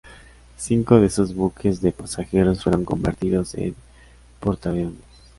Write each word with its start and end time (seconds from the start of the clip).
Cinco 0.57 0.99
de 0.99 1.11
sus 1.11 1.35
buques 1.35 1.79
de 1.79 1.91
pasajeros 1.91 2.63
fueron 2.63 2.85
convertidos 2.85 3.53
en 3.53 3.75
portaaviones. 4.39 4.97